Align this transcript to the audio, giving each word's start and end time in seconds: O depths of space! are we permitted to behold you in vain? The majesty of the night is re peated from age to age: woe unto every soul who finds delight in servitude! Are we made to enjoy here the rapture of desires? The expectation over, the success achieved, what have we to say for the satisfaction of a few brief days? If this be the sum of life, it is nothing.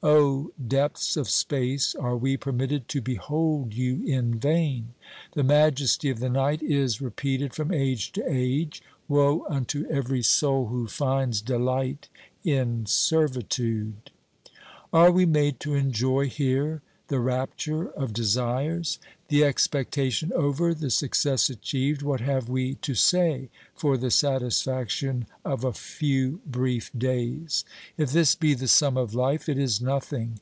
O 0.00 0.52
depths 0.64 1.16
of 1.16 1.28
space! 1.28 1.92
are 1.96 2.16
we 2.16 2.36
permitted 2.36 2.86
to 2.90 3.00
behold 3.00 3.74
you 3.74 4.04
in 4.04 4.38
vain? 4.38 4.94
The 5.32 5.42
majesty 5.42 6.08
of 6.08 6.20
the 6.20 6.28
night 6.28 6.62
is 6.62 7.00
re 7.02 7.10
peated 7.10 7.52
from 7.52 7.72
age 7.74 8.12
to 8.12 8.22
age: 8.24 8.80
woe 9.08 9.44
unto 9.48 9.86
every 9.90 10.22
soul 10.22 10.68
who 10.68 10.86
finds 10.86 11.40
delight 11.42 12.08
in 12.44 12.86
servitude! 12.86 14.12
Are 14.92 15.10
we 15.10 15.26
made 15.26 15.58
to 15.60 15.74
enjoy 15.74 16.28
here 16.28 16.80
the 17.08 17.18
rapture 17.18 17.88
of 17.92 18.12
desires? 18.12 18.98
The 19.28 19.42
expectation 19.44 20.30
over, 20.34 20.74
the 20.74 20.90
success 20.90 21.48
achieved, 21.48 22.02
what 22.02 22.20
have 22.20 22.50
we 22.50 22.74
to 22.76 22.94
say 22.94 23.48
for 23.74 23.96
the 23.96 24.10
satisfaction 24.10 25.26
of 25.42 25.64
a 25.64 25.72
few 25.72 26.40
brief 26.46 26.90
days? 26.96 27.64
If 27.96 28.12
this 28.12 28.34
be 28.34 28.52
the 28.52 28.68
sum 28.68 28.98
of 28.98 29.14
life, 29.14 29.48
it 29.48 29.56
is 29.58 29.80
nothing. 29.80 30.38